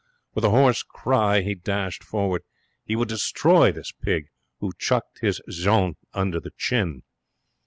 With 0.33 0.43
a 0.43 0.49
hoarse 0.49 0.81
cry 0.81 1.41
he 1.41 1.53
dashed 1.53 2.03
forward. 2.03 2.41
He 2.83 2.95
would 2.95 3.07
destroy 3.07 3.71
this 3.71 3.91
pig 3.91 4.29
who 4.57 4.73
chucked 4.79 5.19
his 5.19 5.39
Jeanne 5.47 5.95
under 6.11 6.39
the 6.39 6.53
chin. 6.57 7.03